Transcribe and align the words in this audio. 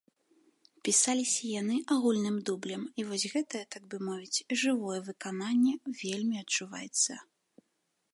Пісаліся 0.87 1.43
яны 1.61 1.75
агульным 1.95 2.37
дублем 2.51 2.83
і 3.03 3.05
вось 3.09 3.25
гэтае, 3.33 3.61
так 3.75 3.83
бы 3.91 3.95
мовіць, 4.07 4.43
жывое 4.63 4.97
выкананне, 5.11 5.73
вельмі 6.01 6.35
адчуваецца. 6.43 7.13